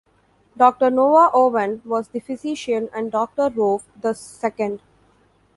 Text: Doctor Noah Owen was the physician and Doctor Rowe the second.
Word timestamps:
Doctor 0.57 0.89
Noah 0.89 1.29
Owen 1.31 1.83
was 1.85 2.07
the 2.07 2.19
physician 2.21 2.89
and 2.91 3.11
Doctor 3.11 3.49
Rowe 3.51 3.83
the 3.95 4.15
second. 4.15 4.81